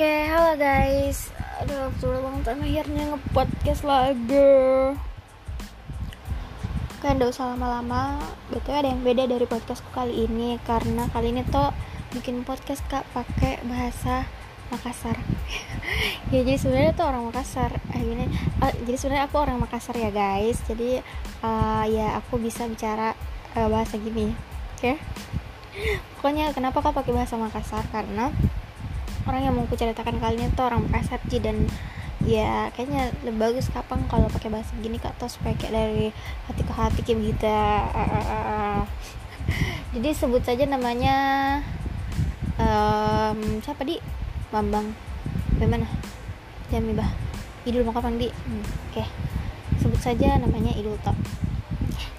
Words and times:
Oke, 0.00 0.32
halo 0.32 0.56
guys. 0.56 1.28
Aduh, 1.60 1.92
sudah 2.00 2.24
long 2.24 2.40
time 2.40 2.64
akhirnya 2.64 3.12
nge-podcast 3.12 3.84
lagi. 3.84 4.96
Kan 7.04 7.20
udah 7.20 7.28
usah 7.28 7.52
lama-lama. 7.52 8.16
Betul 8.48 8.80
ada 8.80 8.88
yang 8.88 9.04
beda 9.04 9.28
dari 9.28 9.44
podcastku 9.44 9.92
kali 9.92 10.24
ini 10.24 10.56
karena 10.64 11.04
kali 11.12 11.36
ini 11.36 11.44
tuh 11.44 11.76
bikin 12.16 12.48
podcast 12.48 12.80
kak 12.88 13.04
pakai 13.12 13.60
bahasa 13.68 14.24
Makassar. 14.72 15.20
ya 16.32 16.48
jadi 16.48 16.56
sebenarnya 16.56 16.96
tuh 16.96 17.04
orang 17.04 17.28
Makassar. 17.28 17.68
Eh, 17.92 18.00
gini, 18.00 18.24
uh, 18.64 18.72
jadi 18.72 18.96
sebenarnya 18.96 19.28
aku 19.28 19.36
orang 19.36 19.60
Makassar 19.60 20.00
ya 20.00 20.08
guys. 20.08 20.64
Jadi 20.64 21.04
uh, 21.44 21.84
ya 21.84 22.16
aku 22.16 22.40
bisa 22.40 22.64
bicara 22.64 23.12
uh, 23.52 23.68
bahasa 23.68 24.00
gini. 24.00 24.32
Oke. 24.80 24.96
Okay? 24.96 26.00
Pokoknya 26.16 26.56
kenapa 26.56 26.80
kak 26.80 26.96
pakai 26.96 27.12
bahasa 27.12 27.36
Makassar? 27.36 27.84
Karena 27.92 28.32
orang 29.26 29.40
yang 29.44 29.54
mau 29.56 29.64
aku 29.66 29.76
ceritakan 29.76 30.16
kali 30.22 30.40
ini 30.40 30.48
tuh 30.54 30.64
orang 30.68 30.86
sih 31.28 31.42
dan 31.42 31.66
ya 32.24 32.68
kayaknya 32.76 33.08
lebih 33.24 33.40
bagus 33.40 33.72
kapan 33.72 34.04
kalau 34.08 34.28
pakai 34.28 34.52
bahasa 34.52 34.76
gini 34.84 35.00
kak 35.00 35.16
tuh 35.16 35.32
supaya 35.32 35.56
kayak 35.56 35.72
dari 35.72 36.06
hati 36.44 36.62
ke 36.62 36.72
hati 36.72 37.00
kayak 37.00 37.18
begitu 37.18 37.48
jadi 39.96 40.08
sebut 40.12 40.44
saja 40.44 40.68
namanya 40.68 41.16
um, 42.60 43.38
siapa 43.64 43.82
di? 43.88 43.96
Bambang. 44.52 44.92
Bagaimana? 45.56 45.88
Jami 46.70 46.94
bah 46.94 47.10
Idul 47.66 47.84
mau 47.84 47.94
kapan 47.94 48.16
di? 48.16 48.28
Hmm, 48.28 48.62
oke. 48.62 48.94
Okay. 48.94 49.06
sebut 49.80 50.00
saja 50.00 50.36
namanya 50.36 50.76
Idul 50.76 50.96
Tok. 51.00 51.16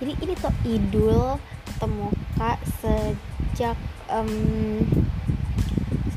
Jadi 0.02 0.14
ini 0.26 0.34
tuh 0.38 0.54
Idul 0.66 1.38
ketemu 1.70 2.10
kak 2.38 2.60
sejak 2.82 3.78
um, 4.10 4.82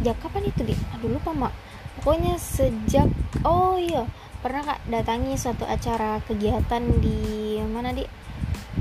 sejak 0.05 0.20
kapan 0.20 0.52
itu 0.52 0.60
di 0.69 0.77
aduh 0.92 1.16
lupa 1.16 1.33
mak. 1.33 1.52
Pokoknya 1.97 2.36
sejak 2.36 3.08
oh 3.41 3.80
iya 3.80 4.05
pernah 4.44 4.60
kak 4.60 4.84
datangi 4.92 5.33
suatu 5.41 5.64
acara 5.64 6.20
kegiatan 6.28 6.84
di 7.00 7.56
mana 7.64 7.97
di 7.97 8.05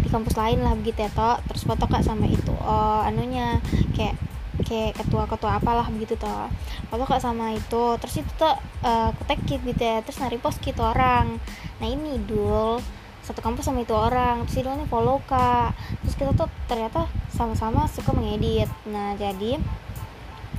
di 0.03 0.07
kampus 0.11 0.35
lain 0.35 0.59
lah 0.59 0.75
begitu 0.75 1.07
ya 1.07 1.11
toh. 1.15 1.39
Terus 1.47 1.63
foto 1.63 1.87
kak 1.87 2.03
sama 2.03 2.27
itu 2.27 2.51
oh 2.51 2.99
anunya 3.07 3.63
kayak 3.95 4.19
kayak 4.67 4.99
ketua-ketua 4.99 5.63
apalah 5.63 5.87
begitu 5.87 6.19
toh. 6.19 6.51
Foto 6.91 7.07
kak 7.07 7.23
sama 7.23 7.55
itu. 7.55 7.95
Terus 8.03 8.19
itu 8.19 8.31
tuh 8.35 8.51
uh, 8.83 9.15
kutekit 9.23 9.63
gitu 9.63 9.79
ya. 9.79 10.03
Terus 10.03 10.19
nari 10.19 10.35
post 10.35 10.59
gitu 10.59 10.83
orang. 10.83 11.39
Nah 11.79 11.87
ini 11.87 12.19
dul 12.19 12.83
satu 13.23 13.39
kampus 13.39 13.71
sama 13.71 13.87
itu 13.87 13.95
orang. 13.95 14.43
Terus 14.51 14.67
itu 14.67 14.67
follow 14.91 15.23
kak. 15.23 15.71
Terus 16.03 16.19
kita 16.19 16.35
tuh 16.35 16.51
ternyata 16.67 17.07
sama-sama 17.31 17.87
suka 17.87 18.11
mengedit. 18.11 18.67
Nah 18.91 19.15
jadi 19.15 19.55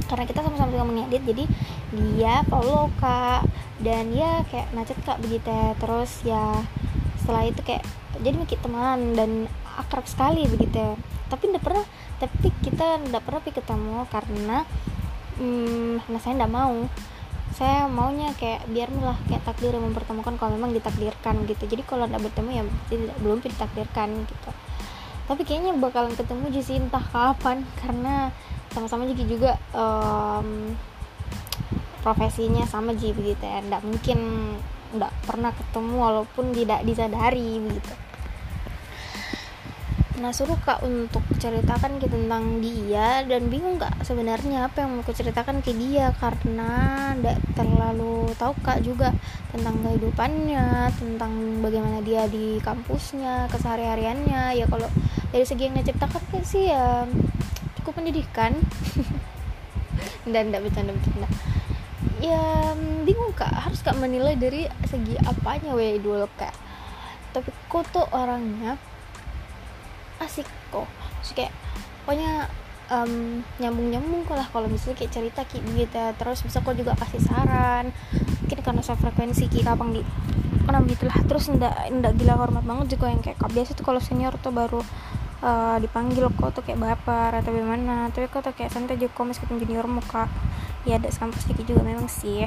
karena 0.07 0.25
kita 0.29 0.41
sama-sama 0.45 0.71
juga 0.73 0.87
mengedit 0.87 1.23
jadi 1.25 1.45
dia 1.95 2.35
follow 2.49 2.91
kak. 3.01 3.49
Dan 3.83 4.15
ya 4.15 4.47
kayak 4.49 4.71
macet 4.73 4.99
kak 5.03 5.19
begitu. 5.21 5.51
Ya. 5.51 5.75
terus 5.77 6.11
ya 6.23 6.63
setelah 7.21 7.49
itu 7.49 7.61
kayak 7.65 7.83
jadi 8.21 8.37
makin 8.37 8.61
teman 8.61 8.99
dan 9.17 9.31
akrab 9.77 10.07
sekali 10.07 10.47
begitu. 10.47 10.79
Ya. 10.79 10.95
tapi 11.25 11.51
tidak 11.51 11.67
pernah 11.67 11.85
tapi 12.21 12.49
kita 12.63 13.01
tidak 13.03 13.23
pernah 13.27 13.43
ketemu 13.43 13.97
karena 14.07 14.57
hmm, 15.41 16.07
nah 16.09 16.21
saya 16.23 16.35
tidak 16.39 16.53
mau. 16.53 16.87
Saya 17.55 17.87
maunya 17.87 18.35
kayak 18.35 18.67
biar 18.67 18.91
lah 18.99 19.15
kayak 19.31 19.47
takdir 19.47 19.71
yang 19.71 19.87
mempertemukan 19.87 20.35
kalau 20.39 20.59
memang 20.59 20.75
ditakdirkan 20.75 21.47
gitu. 21.47 21.71
Jadi 21.71 21.87
kalau 21.87 22.11
tidak 22.11 22.27
bertemu 22.27 22.51
ya 22.51 22.63
tidak 22.91 23.17
belum 23.23 23.39
ditakdirkan 23.47 24.09
gitu. 24.27 24.51
Tapi 25.25 25.43
kayaknya 25.47 25.73
bakalan 25.79 26.19
ketemu 26.19 26.51
sih 26.59 26.83
entah 26.83 27.03
kapan. 27.03 27.63
Karena 27.79 28.35
sama-sama 28.75 29.07
juga 29.07 29.23
juga 29.25 29.53
um, 29.71 30.75
profesinya 32.03 32.67
sama 32.67 32.93
ji 32.99 33.15
begitu 33.15 33.41
ya. 33.41 33.63
Nggak 33.63 33.83
mungkin 33.87 34.19
nggak 34.95 35.13
pernah 35.25 35.55
ketemu 35.55 35.97
walaupun 35.97 36.51
tidak 36.51 36.83
disadari 36.83 37.63
begitu. 37.63 37.95
Nah 40.15 40.31
suruh 40.31 40.57
kak 40.63 40.79
untuk 40.87 41.21
ceritakan 41.43 41.99
ke 41.99 42.07
tentang 42.07 42.63
dia. 42.63 43.25
Dan 43.27 43.51
bingung 43.51 43.81
kak 43.81 44.05
sebenarnya 44.07 44.71
apa 44.71 44.85
yang 44.85 45.01
mau 45.01 45.03
ceritakan 45.03 45.59
ke 45.65 45.75
dia. 45.75 46.13
Karena 46.21 47.13
tidak 47.19 47.39
terlalu 47.57 48.31
tahu 48.39 48.55
kak 48.63 48.85
juga 48.85 49.11
tentang 49.51 49.81
kehidupannya 49.83 50.91
tentang 50.99 51.33
bagaimana 51.63 51.99
dia 52.03 52.29
di 52.31 52.63
kampusnya 52.63 53.51
kesehari-hariannya. 53.51 54.59
Ya 54.61 54.67
kalau 54.71 54.87
dari 55.35 55.43
segi 55.43 55.67
yang 55.67 55.77
diciptakan 55.83 56.23
kan 56.31 56.43
sih 56.47 56.71
ya 56.71 57.09
pendidikan. 57.95 58.53
Dan 60.33 60.51
tidak 60.51 60.69
bercanda-bercanda 60.69 61.29
ya 62.25 62.73
bingung 63.05 63.33
kak. 63.37 63.53
Harus 63.53 63.85
kak 63.85 63.97
menilai 64.01 64.37
dari 64.39 64.65
segi 64.89 65.17
apanya 65.25 65.77
we 65.77 66.01
dulu 66.01 66.25
kak. 66.41 66.53
Tapi 67.37 67.51
kok 67.69 67.85
tuh 67.93 68.07
orangnya 68.15 68.81
asik 70.23 70.49
kok. 70.73 70.89
Terus 71.21 71.33
kayak 71.37 71.53
pokoknya 72.05 72.49
um, 72.93 73.45
nyambung 73.61 73.89
nyambung 73.93 74.23
lah 74.33 74.49
kalau 74.49 74.69
misalnya 74.69 75.05
kayak 75.05 75.13
cerita 75.13 75.41
kayak 75.49 75.65
gitu 75.73 76.05
terus 76.21 76.45
bisa 76.45 76.61
kok 76.61 76.77
juga 76.77 76.93
kasih 77.01 77.23
saran 77.25 77.89
mungkin 78.45 78.61
karena 78.61 78.83
saya 78.85 79.01
frekuensi 79.01 79.49
kita 79.49 79.73
kapang 79.73 79.97
di 79.97 80.05
kenapa 80.69 80.85
gitulah 80.93 81.17
terus 81.25 81.49
ndak 81.49 81.73
ndak 81.93 82.13
gila 82.21 82.37
hormat 82.37 82.65
banget 82.65 82.97
juga 82.97 83.09
yang 83.09 83.25
kayak 83.25 83.41
biasa 83.41 83.73
tuh 83.73 83.85
kalau 83.89 84.01
senior 84.05 84.37
tuh 84.37 84.53
baru 84.53 84.85
uh, 85.41 85.77
dipanggil 85.81 86.31
kok 86.31 86.55
tuh 86.55 86.63
kayak 86.63 86.79
baper 86.79 87.31
atau 87.41 87.51
gimana? 87.51 88.13
Tapi 88.13 88.31
kok 88.31 88.45
tuh 88.45 88.55
kayak 88.55 88.71
santai 88.71 89.01
juga 89.01 89.25
meskipun 89.27 89.59
junior 89.59 89.87
muka 89.89 90.29
ya 90.85 91.01
ada 91.01 91.09
kampus 91.09 91.49
sedikit 91.49 91.75
juga 91.75 91.83
memang 91.83 92.07
sih. 92.07 92.45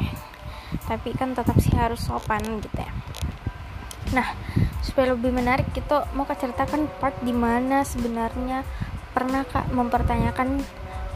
Tapi 0.87 1.15
kan 1.17 1.33
tetap 1.33 1.57
sih 1.59 1.73
harus 1.75 2.03
sopan 2.03 2.43
gitu 2.61 2.79
ya. 2.79 2.91
Nah 4.15 4.27
supaya 4.79 5.11
lebih 5.11 5.35
menarik 5.35 5.67
kita 5.75 6.07
mau 6.15 6.23
kak 6.23 6.39
ceritakan 6.39 6.87
part 7.01 7.17
di 7.19 7.35
mana 7.35 7.83
sebenarnya 7.83 8.63
pernah 9.11 9.43
kak 9.43 9.67
mempertanyakan 9.73 10.61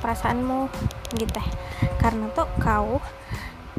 perasaanmu 0.02 0.68
gitu 1.16 1.38
ya. 1.38 1.48
Karena 2.02 2.28
tuh 2.34 2.50
kau 2.58 3.00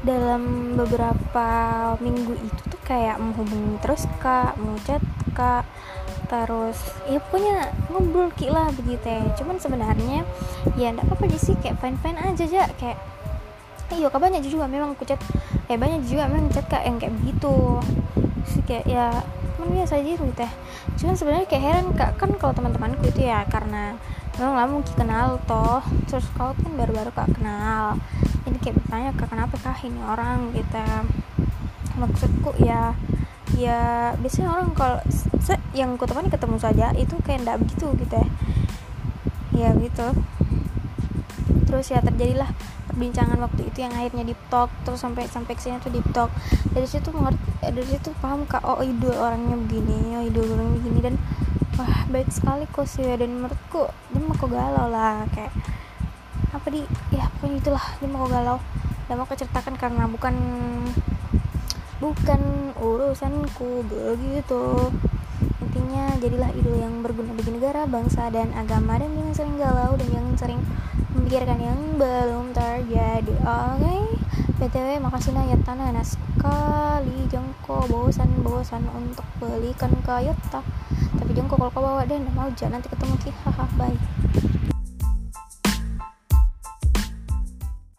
dalam 0.02 0.74
beberapa 0.74 1.46
minggu 2.02 2.34
itu 2.34 2.62
tuh 2.66 2.80
kayak 2.82 3.22
menghubungi 3.22 3.78
terus 3.78 4.10
kak 4.18 4.58
mau 4.58 4.74
chat 4.82 4.98
kak 5.30 5.62
terus 6.32 6.80
ya 7.04 7.20
punya 7.28 7.68
ngobrol 7.92 8.32
ki 8.32 8.48
lah 8.48 8.72
begitu 8.72 9.04
ya. 9.04 9.20
Cuman 9.36 9.60
sebenarnya 9.60 10.24
ya 10.80 10.88
enggak 10.88 11.04
apa-apa 11.12 11.28
sih 11.36 11.52
kayak 11.60 11.76
fine 11.84 12.00
fine 12.00 12.16
aja 12.16 12.42
aja 12.48 12.64
kayak 12.80 12.96
iya 13.92 14.08
kak 14.08 14.24
banyak 14.24 14.40
juga 14.48 14.64
memang 14.64 14.96
aku 14.96 15.04
chat 15.04 15.20
eh 15.68 15.76
banyak 15.76 16.08
juga 16.08 16.24
memang 16.24 16.48
chat 16.48 16.64
kak 16.64 16.88
yang 16.88 16.96
kayak 16.96 17.12
begitu. 17.20 17.84
Sih 18.48 18.64
kayak 18.64 18.88
ya 18.88 19.12
cuman 19.60 19.78
biasa 19.78 20.00
aja 20.00 20.16
gitu 20.16 20.24
ya 20.40 20.50
cuman 20.98 21.14
sebenarnya 21.14 21.46
kayak 21.46 21.62
heran 21.62 21.86
kak 21.94 22.18
kan 22.18 22.30
kalau 22.40 22.50
teman-temanku 22.56 23.06
itu 23.06 23.28
ya 23.28 23.46
karena 23.46 23.94
memang 24.40 24.54
lama 24.56 24.70
mungkin 24.80 24.94
kenal 24.96 25.36
toh. 25.44 25.84
Terus 26.08 26.24
kau 26.32 26.56
kan 26.56 26.72
baru-baru 26.80 27.12
kak 27.12 27.28
kenal. 27.36 28.00
Ini 28.48 28.56
kayak 28.56 28.80
bertanya 28.80 29.10
kak 29.12 29.28
kenapa 29.28 29.54
kah 29.60 29.76
ini 29.84 30.00
orang 30.00 30.56
gitu. 30.56 30.88
Maksudku 32.00 32.56
ya 32.64 32.96
ya 33.58 34.12
biasanya 34.18 34.48
orang 34.54 34.70
kalau 34.72 34.98
yang 35.72 35.96
ku 35.96 36.04
temani 36.04 36.28
ketemu 36.28 36.56
saja 36.60 36.92
itu 36.96 37.16
kayak 37.24 37.44
ndak 37.44 37.56
begitu 37.62 37.86
gitu 38.00 38.14
ya. 38.16 38.28
Ya 39.52 39.68
gitu. 39.76 40.06
Terus 41.68 41.86
ya 41.92 42.00
terjadilah 42.04 42.50
perbincangan 42.88 43.40
waktu 43.40 43.72
itu 43.72 43.78
yang 43.80 43.92
akhirnya 43.96 44.28
deep 44.28 44.40
talk 44.52 44.68
terus 44.84 45.00
sampai 45.00 45.24
sampai 45.24 45.56
ke 45.56 45.64
sini 45.64 45.80
tuh 45.80 45.88
deep 45.88 46.04
talk 46.12 46.28
dari 46.76 46.84
situ 46.84 47.08
mengerti 47.08 47.40
dari 47.64 47.88
situ 47.88 48.12
paham 48.20 48.44
kak 48.44 48.60
oh 48.68 48.84
idol 48.84 49.16
orangnya 49.16 49.56
begini 49.56 50.12
oh 50.12 50.22
idol 50.28 50.44
orangnya 50.44 50.76
begini 50.76 50.98
dan 51.00 51.14
wah 51.80 52.04
baik 52.12 52.28
sekali 52.28 52.68
kok 52.68 52.84
sih 52.84 53.08
dan 53.16 53.32
menurutku 53.32 53.88
dia 54.12 54.20
mau 54.20 54.36
kok 54.36 54.52
galau 54.52 54.92
lah 54.92 55.24
kayak 55.32 55.56
apa 56.52 56.68
di 56.68 56.84
ya 57.16 57.32
pokoknya 57.40 57.56
itulah 57.64 57.84
dia 57.96 58.08
mau 58.12 58.28
galau. 58.28 58.60
Dan 59.10 59.18
mau 59.18 59.26
keceritakan 59.28 59.74
karena 59.76 60.04
bukan 60.06 60.34
bukan 62.02 62.74
urusanku 62.82 63.86
begitu. 63.86 64.90
Intinya 65.62 66.10
jadilah 66.18 66.50
idol 66.58 66.76
yang 66.82 66.94
berguna 67.06 67.30
bagi 67.38 67.54
negara 67.54 67.86
bangsa 67.86 68.26
dan 68.34 68.50
agama 68.58 68.98
dan 68.98 69.14
jangan 69.14 69.34
sering 69.38 69.56
galau 69.62 69.94
dan 69.94 70.08
jangan 70.10 70.34
sering 70.34 70.60
memikirkan 71.14 71.58
yang 71.62 71.78
belum 71.94 72.50
terjadi. 72.50 73.34
Oke 73.46 73.78
okay? 73.78 74.02
btw 74.62 75.02
makasih 75.02 75.34
ya 75.34 75.58
tanah 75.66 75.90
enak 75.90 76.06
sekali 76.06 77.26
jengko 77.26 77.82
bosan-bosan 77.90 78.86
untuk 78.94 79.26
belikan 79.42 79.90
kayota 80.06 80.62
tapi 81.18 81.30
jengko 81.34 81.58
kalau 81.58 81.74
kau 81.74 81.82
bawa 81.82 82.06
deh 82.06 82.22
mau 82.30 82.46
jangan 82.54 82.78
nanti 82.78 82.86
ketemu 82.86 83.14
ki. 83.26 83.30
Haha 83.42 83.66
bye 83.74 84.70